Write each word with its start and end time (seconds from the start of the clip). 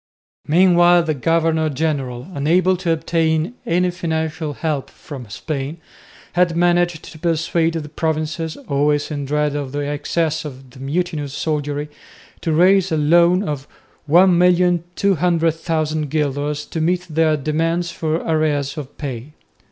Meanwhile 0.47 1.03
the 1.03 1.13
governor 1.13 1.69
general, 1.69 2.25
unable 2.33 2.75
to 2.77 2.89
obtain 2.91 3.53
any 3.67 3.91
financial 3.91 4.53
help 4.53 4.89
from 4.89 5.29
Spain, 5.29 5.77
had 6.33 6.57
managed 6.57 7.03
to 7.03 7.19
persuade 7.19 7.73
the 7.75 7.87
provinces, 7.87 8.57
always 8.67 9.11
in 9.11 9.25
dread 9.25 9.55
of 9.55 9.73
the 9.73 9.81
excesses 9.85 10.43
of 10.43 10.71
the 10.71 10.79
mutinous 10.79 11.33
soldiery, 11.35 11.87
to 12.41 12.51
raise 12.51 12.91
a 12.91 12.97
loan 12.97 13.43
of 13.43 13.67
1,200,000 14.09 16.09
guilders 16.09 16.65
to 16.65 16.81
meet 16.81 17.05
their 17.07 17.37
demands 17.37 17.91
for 17.91 18.15
arrears 18.27 18.77
of 18.79 18.97
pay. 18.97 19.33